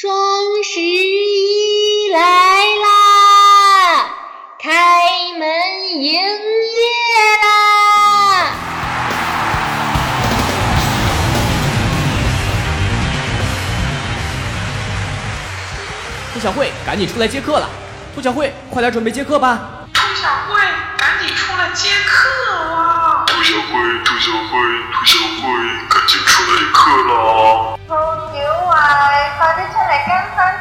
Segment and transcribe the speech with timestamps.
[0.00, 0.10] 双
[0.64, 4.08] 十一来啦，
[4.58, 4.70] 开
[5.38, 5.46] 门
[6.00, 6.22] 营业
[7.42, 8.56] 啦！
[16.32, 17.68] 兔小慧，赶紧出来接客了！
[18.14, 19.86] 兔小慧，快点准备接客吧！
[19.92, 20.62] 兔小慧，
[20.96, 23.26] 赶紧出来接客啊！
[23.26, 23.68] 兔小慧，
[24.06, 24.58] 兔小慧，
[24.94, 25.49] 兔小慧，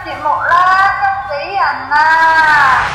[0.06, 0.94] 节目啦，
[1.28, 2.86] 急死人啦！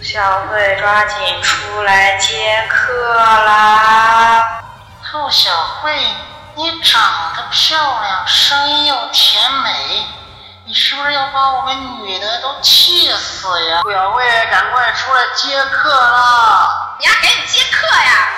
[0.00, 4.62] 小慧，抓紧出来接客啦！
[5.10, 5.50] 兔小
[5.82, 5.94] 慧，
[6.54, 7.00] 你长
[7.36, 10.06] 得漂亮，声音又甜美，
[10.64, 13.82] 你是不是要把我们女的都气死呀？
[13.82, 16.96] 兔小慧，赶快出来接客了！
[17.00, 18.28] 你要赶紧接客呀！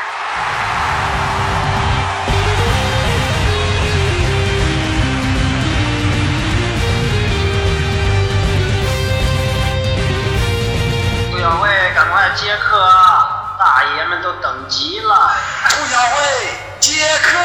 [11.30, 13.54] 兔小慧，赶快接客啊！
[13.58, 15.30] 大爷们都等急了。
[15.68, 17.38] 顾小慧，接客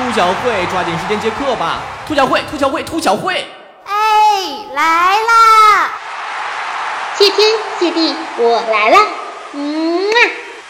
[0.00, 1.80] 兔小慧，抓紧时间接客吧！
[2.08, 3.46] 兔小慧，兔小慧，兔小慧，
[3.84, 3.92] 哎，
[4.72, 5.90] 来啦！
[7.16, 8.98] 谢天谢地，我来啦！
[9.52, 10.16] 嗯啊，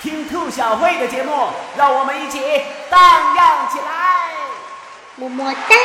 [0.02, 2.40] 听兔小慧的节目，让我们一起
[2.90, 3.00] 荡
[3.36, 4.32] 漾起来。
[5.14, 5.76] 么么哒。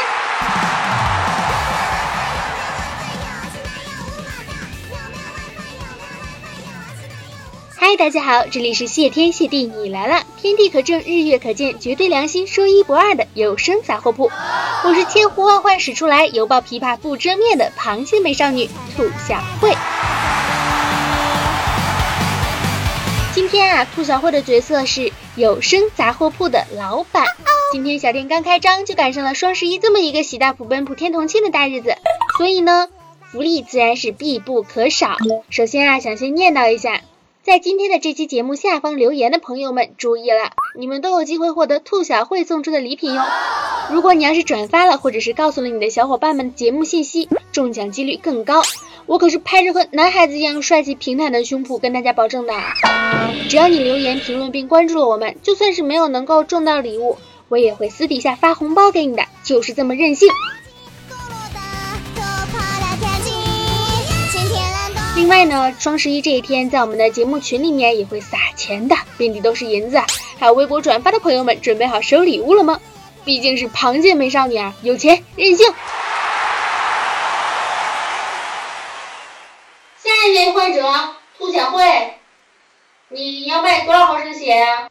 [7.98, 14.30] 大家好，这里是谢天谢地你来了，天地可证，日月可见，绝对良心，说一不二的有声杂货铺。
[14.84, 19.74] 我是千呼万唤始出来，犹抱琵琶不遮面的螃蟹美少女兔小慧。
[23.34, 27.24] 今天啊，兔小慧的角色是有声杂货铺的老板。
[27.72, 31.96] 今天小店刚开张，就赶上了双十一这么一个喜大普奔、普天同庆的大日子，
[32.38, 32.90] 所以呢，
[33.32, 35.16] 福利自然是必不可少。
[35.50, 37.02] 首先啊，想先念叨一下，
[37.46, 43.22] 在今天的这期节目下方留言的朋友们注意了，你们都有机会获得兔小慧送出的礼品哟。
[43.92, 48.64] 如果你要是转发了，或者是告诉了你的小伙伴们节目信息，中奖几率更高。
[49.06, 52.54] 我可是拍着和男孩子一样帅气平坦的胸脯跟大家保证的，
[53.48, 57.16] 只要你留言评论并关注了我们，就算是没有能够中到礼物，
[57.48, 60.28] 我也会私底下发红包给你的，就是这么任性。
[65.26, 69.98] 另外呢，双十一这一天，在我们的节目群里面也会撒钱的，遍地都是银子。
[70.38, 72.80] 还有微博转发的朋友们，准备好收礼物了吗？
[73.24, 75.66] 毕竟是螃蟹美少女啊，有钱任性。
[79.98, 80.84] 下一位患者
[81.40, 81.84] 兔小慧，
[83.10, 84.88] 你要卖多少毫升血呀、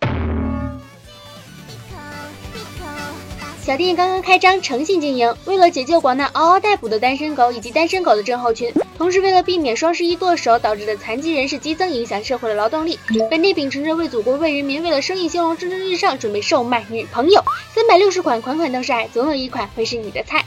[3.65, 5.35] 小店刚刚开张，诚信经营。
[5.47, 12.99] 为了解救广大嗷嗷待哺的单身狗以及单身狗的症候群，同时为了避免双十一剁手导致的残疾人士激增，影响社会的劳动力，
[13.31, 17.43] 本店秉承着为祖国、为人民、为了生意兴隆蒸蒸日上，准备售卖女朋友，
[17.75, 20.45] 三百六十款，款款都是爱，总有一款会是你的菜。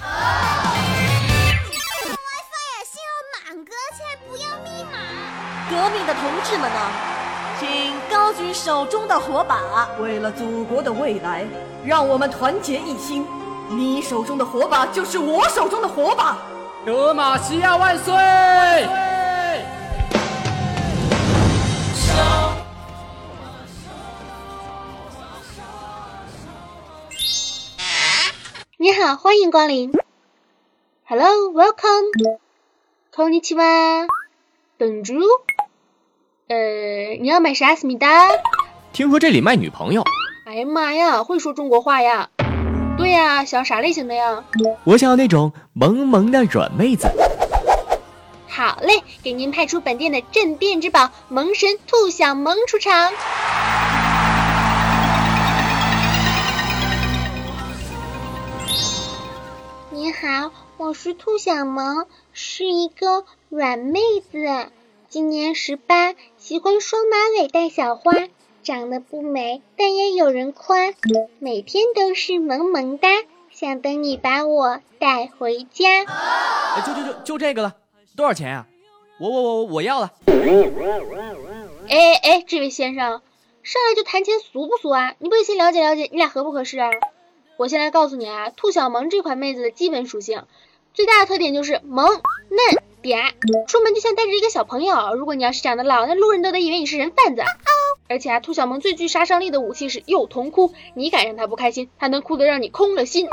[2.03, 4.99] WiFi 是要满格才不要密码
[5.71, 6.79] 革命的同志们呢，
[7.59, 7.96] 请
[8.27, 11.47] 高举手中的火把，为了祖国的未来，
[11.85, 13.25] 让我们团结一心。
[13.69, 16.37] 你手中的火把就是我手中的火把。
[16.85, 18.13] 德玛西亚万岁！
[28.75, 29.93] 你好，欢迎光临。
[31.07, 32.37] Hello，welcome。
[33.15, 34.07] Konnichiwa。
[34.77, 35.13] 本猪。
[36.49, 38.07] 呃，你要买啥思密达？
[38.93, 40.01] 听说这里卖女朋友，
[40.45, 42.29] 哎呀妈呀，会说中国话呀？
[42.97, 44.45] 对呀，想要啥类型的呀？
[44.85, 47.09] 我想要那种萌萌的软妹子。
[48.47, 53.11] 好嘞，给您派出本店的镇店之宝萌神兔小萌出场。
[59.91, 63.99] 你好，我是兔小萌，是一个软妹
[64.31, 64.71] 子，
[65.09, 66.13] 今年十八，
[66.47, 68.13] 喜欢双马尾带小花，
[68.63, 70.77] 长得不美，但也有人夸，
[71.39, 73.09] 每天都是萌萌哒，
[73.51, 76.05] 想等你把我带回家。
[76.05, 77.75] 哎，就就就就这个了，
[78.15, 78.65] 多少钱啊、
[79.19, 80.13] 我我我我要了。
[81.89, 83.21] 哎哎，这位先生，
[83.61, 85.15] 上来就谈钱俗不俗啊？
[85.19, 86.89] 你不得先了解了解你俩合不合适啊？
[87.57, 90.43] 我先来告诉你啊，兔小萌这款妹子的基本属性，
[90.93, 95.15] 最大的特点就是萌嫩嗲，出门就像带着一个小朋友。
[95.15, 97.41] 如果你要是长得老，那路人都得以为你是人贩子。
[98.09, 103.27] 而且啊，兔小萌最具杀伤力的武器是幼童哭，你敢让她不开心，她能哭得让你空了心。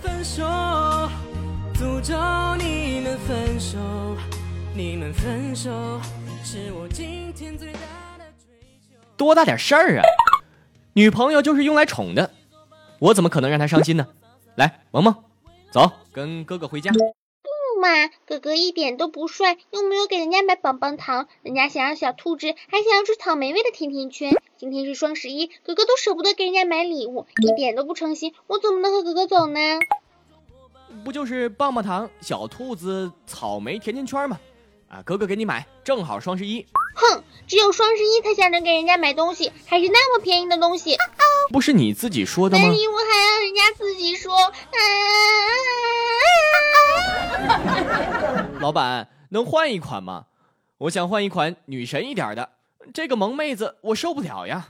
[0.00, 0.44] 分手，
[1.74, 2.14] 诅咒
[2.56, 3.78] 你们分手，
[4.74, 5.70] 你们分手，
[6.44, 7.80] 是我今天最大
[8.18, 8.96] 的追求。
[9.16, 10.02] 多大点事儿啊！
[10.92, 12.30] 女朋友就是用来宠的，
[13.00, 14.06] 我怎么可能让她伤心呢？
[14.54, 15.24] 来，萌萌，
[15.72, 16.92] 走，跟哥哥回家。
[16.92, 17.88] 不嘛，
[18.26, 24.36] 哥哥一点都不帅，又没有给人家买棒棒糖，人家想要小兔子，还想要吃草莓味的甜甜圈。
[24.58, 29.58] 今天是双十一，哥哥都舍不得给人家买礼物，一点都不诚心，我怎么能和哥哥走呢？
[31.06, 34.38] 不就是棒棒糖、小兔子、草莓甜甜圈吗？
[34.88, 36.66] 啊，哥哥给你买，正好双十一。
[36.94, 40.96] 哼，只有双十一才想着给人家买东西，还是那么便宜的东西。
[41.52, 42.64] 不是你自己说的吗？
[42.64, 44.32] 买礼物还要人家自己说。
[48.60, 50.24] 老板，能换一款吗？
[50.78, 52.48] 我想换一款女神一点的，
[52.94, 54.68] 这个萌妹子我受不了呀。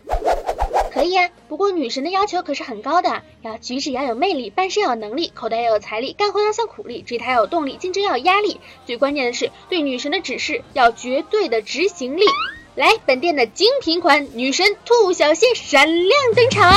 [0.92, 12.24] 可以啊，不过女神的要求可是很高的，要举止要有魅力，办事要有能力，口袋要有财力，干活要像苦力，追她要有动力，竞争要有压力，最关键的是对女神的指示要绝对的执行力。
[12.74, 16.72] 来，本店的精品款女神兔小仙闪亮登场。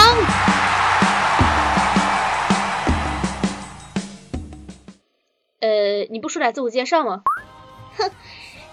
[5.61, 7.23] 呃，你不说点自我介绍吗？
[7.97, 8.11] 哼，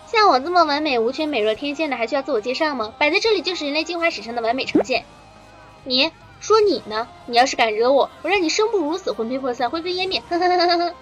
[0.08, 2.92] 像我这么完美无缺、美若天仙的，还需要自我介绍吗？
[2.98, 5.04] 摆在这里就是人类进化史上的完美呈现。
[5.84, 6.10] 你
[6.40, 7.06] 说你呢？
[7.26, 10.20] 你要是敢惹我，我让你生不如死，魂飞魄散，灰飞烟灭！
[10.28, 10.94] 呵呵呵呵呵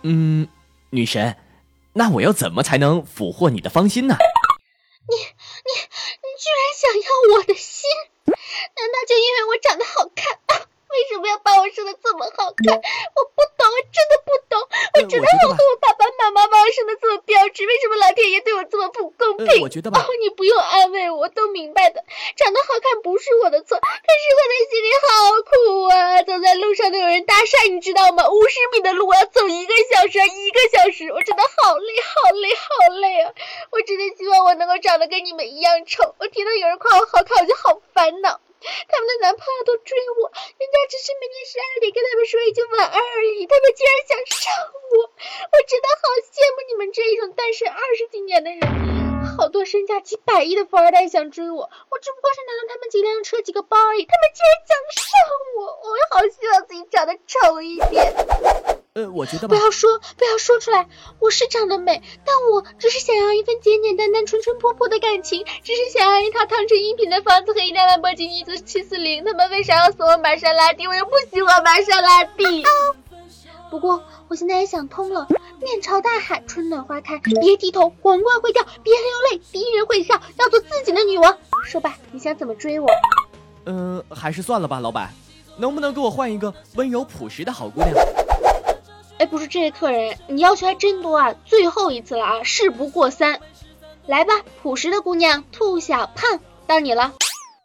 [0.00, 0.48] 嗯，
[0.88, 1.36] 女神，
[1.94, 4.16] 那我要怎么才能俘获你的芳心呢？
[5.06, 7.82] 你你你居然想要我的心？
[8.26, 10.10] 难道就因为我长得好？
[10.94, 12.70] 为什么要把我生的这么好看？
[12.70, 14.54] 我不懂，我真的不懂。
[14.94, 17.66] 我真的好恨我爸爸妈妈把我生的这么标致。
[17.66, 19.62] 为什么老天爷对我这么不公平？
[19.62, 22.04] 我觉得吧，哦，你不用安慰我，都明白的。
[22.36, 25.08] 长得好看不是我的错，可是我的心里好
[25.42, 25.52] 苦
[25.90, 26.22] 啊！
[26.22, 28.28] 走在路上都有人搭讪，你知道吗？
[28.30, 33.32] 五十米的路我要走一个小时，一个小时，我真的好累，好累，好累啊！
[33.70, 36.14] 我真的希望我能够长得跟你们一样丑。
[36.18, 38.40] 我听到有人夸我好看，我就好烦恼。
[38.88, 44.52] 他们的男朋友都追我，人家只是每天十二点跟他们说一句晚安而已，他们竟然想上
[44.92, 48.60] 我，我真的好羡慕你们这一种单身二十几年的人，
[49.36, 55.12] 好多身价几百亿的富二代想追我，我只不过是拿了他们几辆车几个包而已，他们竟然想上
[55.58, 58.83] 我，我好希望自己长得丑一点。
[58.94, 60.86] 呃，我觉得不要说，不要说出来。
[61.18, 69.24] 我是长得美，但我只是想要一份简简单单、纯纯朴朴的感情，只是想要一套汤臣一品的房子和一辆兰博基尼七四零。
[69.24, 70.86] 他们为啥要送我玛莎拉蒂？
[70.86, 72.62] 我又不喜欢玛莎拉蒂。
[73.68, 75.26] 不过我现在也想通了，
[75.60, 81.36] 面朝大海，春暖花开，别低头，皇冠会掉，别流泪，敌人会笑，要做自己的女王。
[81.64, 82.88] 说吧，你想怎么追我？
[83.66, 85.12] 嗯，还是算了吧，老板，
[85.56, 87.92] 能不能给我换一个温柔朴实的好姑娘？
[89.18, 91.34] 哎，不是这位客人，你要求还真多啊！
[91.44, 93.40] 最后一次了啊，事不过三，
[94.06, 97.14] 来吧，朴实的姑娘，兔小胖，到你了。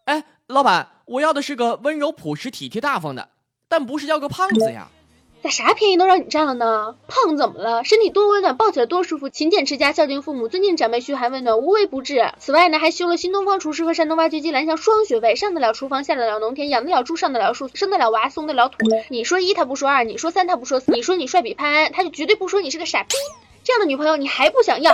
[0.05, 3.29] 哎，老板，我要的是个温柔朴实、体贴大方的，
[3.67, 4.89] 但不是要个胖子呀。
[5.41, 6.95] 咋啥便宜都让你占了呢？
[7.07, 7.85] 胖怎么了？
[7.85, 9.29] 身体多温暖，抱起来多舒服。
[9.29, 12.33] 勤俭持家，孝敬父母，尊敬长辈，嘘寒问暖，无微不至。
[12.39, 18.75] 此外呢，还修了新东方厨师和山东挖掘机蓝翔双学位，上得了厨房，下得了农田，养得了猪，上得了树，生得了娃，送得了土。
[19.07, 23.15] 你说一他不说二，你说三他不说四，你说你帅比潘安，他就绝对不说你是个傻逼。
[23.63, 24.91] 这样的女朋友你还不想要？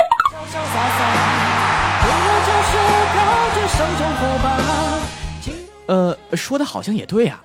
[5.88, 7.44] 呃，说的好像也对呀，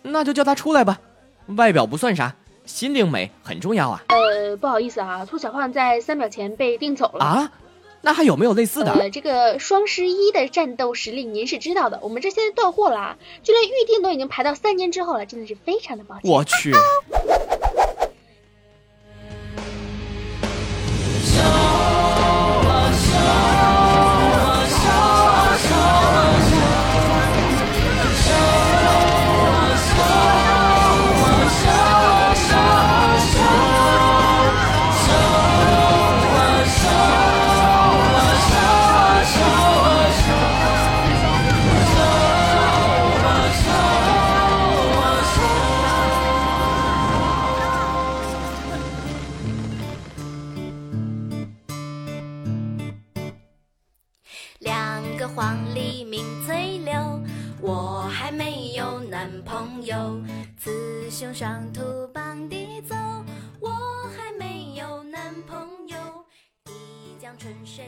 [0.00, 0.98] 那就叫他出来吧。
[1.46, 2.34] 外表不算啥，
[2.64, 4.02] 心灵美很重要啊。
[4.08, 7.52] 呃，不好意思啊，兔小胖在三秒前被定走了啊。
[8.04, 8.92] 那还有没有类似的？
[8.92, 16.30] 呃，这个双十一的战斗实力您是知道的，我们这现在断货了啊，就连预定都已经排到三年之后了，真的是非常的抱歉。
[16.30, 16.72] 我去。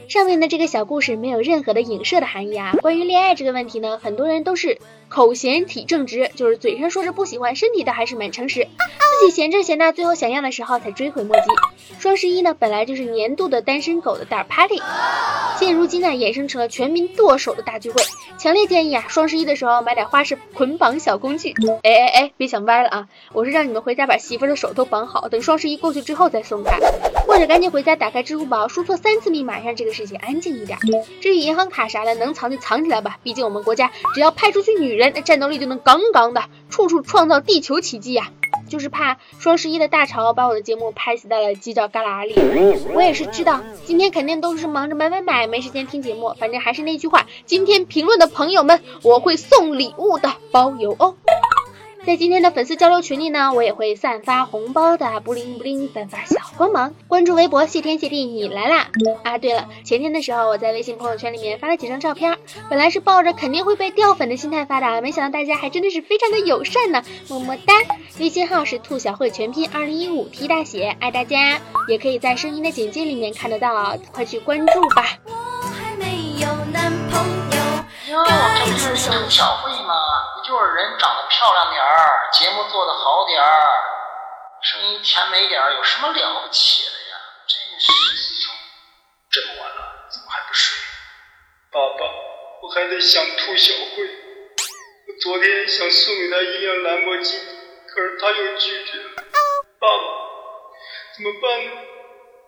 [0.07, 2.73] 上面的这个小故事没有任何的影射的含义啊。
[2.81, 8.65] 关于恋爱这个问题呢，很多人都是口嫌体正直，就是嘴上说着不喜欢，身体倒还是蛮诚实。
[8.65, 11.43] 自己闲着闲着，最后想要的时候才追悔莫及。
[11.99, 14.81] 双十一呢，本来就是年度的单身狗的大 party，
[15.57, 18.01] 现如今呢，衍生成了全民剁手的大聚会。
[18.37, 21.53] 强烈建议啊，双十一的时候买点花式捆绑小工具。
[21.83, 23.07] 哎哎哎，别想歪了啊！
[23.31, 26.77] 我是让你们回家把媳妇的手都绑好，等双十一过去之后再送她，
[27.25, 30.77] 或者赶紧回家打开支付宝，输错三次密码，让这个事情安静一点。
[31.21, 38.29] 至于银行卡啥的，能藏就藏起来吧，毕竟我们国家只要派出去女人，那战斗力就能杠杠的，处处创造地球奇迹呀。
[38.67, 42.35] 就是怕双十一的大潮把我的节目拍死在了犄角旮旯里。
[42.93, 46.33] 我也是知道，今天肯定都是忙着买买买，没时间听节目。
[46.39, 51.15] 反正还是那句话，今天评论的朋友们，我会送礼物的，包邮哦。
[52.05, 56.93] 在今天的粉丝交流群里呢，我也会散发红包的，不灵不灵，散发小光芒。
[57.07, 58.89] 关注微博谢天谢地你来啦！
[59.23, 62.37] 啊，对了，前天的时候我在微信朋友圈里面发了几张照片，
[62.69, 67.73] 本来是抱着肯定会被掉粉的心态发的，没想到大家还真的是非常的友善呢，么么哒！
[68.19, 75.17] 微信号是兔小慧全拼二零一五 T 大写，爱大家，也可以在声音的简介里面看得到，快去关注吧。
[75.25, 75.31] 我
[75.71, 76.05] 还没
[76.39, 78.23] 有男朋友，哟，
[78.63, 79.84] 这不是兔小慧吗？
[80.45, 83.67] 就是人长得漂亮点儿，节目做得好点儿，
[84.61, 87.17] 声音甜美点儿，有什么了不起的呀？
[87.47, 87.91] 真是。
[89.31, 90.77] 这么晚了，怎么还不睡？
[91.71, 92.05] 爸爸，
[92.61, 94.05] 我还在想兔小慧。
[95.07, 99.23] 我昨天想送给她一辆兰博基尼，可是她又拒绝了。
[99.79, 100.03] 爸爸，
[101.15, 101.71] 怎么办呢？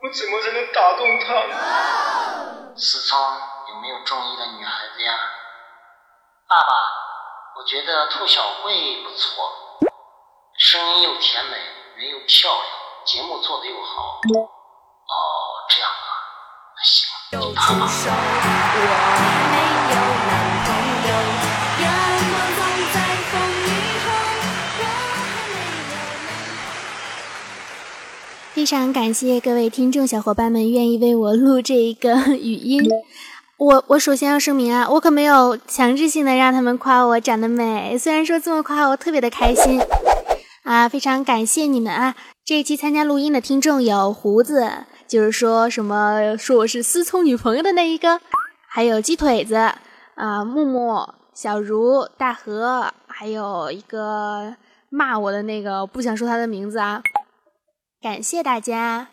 [0.04, 2.74] 我怎么才能打动她呢？
[2.78, 3.20] 思聪，
[3.70, 5.18] 有没有中意的女孩子呀？
[6.48, 6.97] 爸爸。
[7.58, 9.90] 我觉得兔小慧不错，
[10.60, 11.58] 声音又甜美，
[11.96, 12.64] 人又漂亮，
[13.04, 14.22] 节目做的又好。
[14.30, 15.18] 哦，
[15.68, 16.06] 这样啊，
[16.78, 17.90] 那行，就他吧。
[28.54, 32.88] 非常感谢各位听众小伙伴们愿意为我录这一个语音。
[33.58, 39.82] 我我首先要声明啊，我可没有强制性的让他们夸我长得美，虽然说这么夸我特别的开心
[40.64, 42.16] 啊，非常感谢你们啊！
[42.46, 48.22] 这一期参加录音的听众有胡子，就是说什么说我是思聪女朋友的那一个，
[48.70, 54.56] 还有鸡腿子啊，木木、小茹、大河，还有一个
[54.90, 57.02] 骂我的那个，不想说他的名字啊，
[58.00, 59.08] 感谢大家。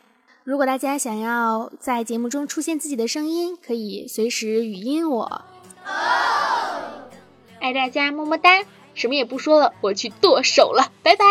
[0.45, 5.43] 如果大家想要在节目中出现自己的声音，可以随时语音我。
[7.61, 8.63] 爱大家，么么哒！
[8.93, 11.25] 什么也不说了，我去剁手了，拜拜。